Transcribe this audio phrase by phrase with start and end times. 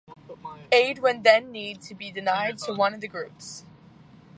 [0.71, 3.65] Aid when then need to be denied to one of the groups.